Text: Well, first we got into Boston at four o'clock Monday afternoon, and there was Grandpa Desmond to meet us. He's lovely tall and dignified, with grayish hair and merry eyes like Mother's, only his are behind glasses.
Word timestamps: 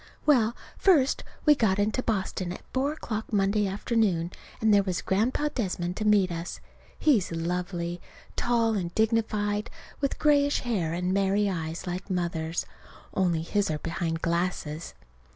Well, 0.25 0.55
first 0.79 1.23
we 1.45 1.53
got 1.53 1.77
into 1.77 2.01
Boston 2.01 2.51
at 2.51 2.63
four 2.73 2.91
o'clock 2.93 3.31
Monday 3.31 3.67
afternoon, 3.67 4.31
and 4.59 4.73
there 4.73 4.81
was 4.81 4.99
Grandpa 4.99 5.49
Desmond 5.53 5.95
to 5.97 6.05
meet 6.05 6.31
us. 6.31 6.59
He's 6.97 7.31
lovely 7.31 8.01
tall 8.35 8.73
and 8.73 8.91
dignified, 8.95 9.69
with 9.99 10.17
grayish 10.17 10.61
hair 10.61 10.91
and 10.91 11.13
merry 11.13 11.47
eyes 11.47 11.85
like 11.85 12.09
Mother's, 12.09 12.65
only 13.13 13.43
his 13.43 13.69
are 13.69 13.77
behind 13.77 14.23
glasses. 14.23 14.95